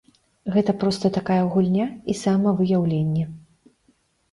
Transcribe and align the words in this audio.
Гэта 0.53 0.71
проста 0.83 1.11
такая 1.17 1.35
гульня 1.57 1.87
і 2.15 2.17
самавыяўленне. 2.23 3.29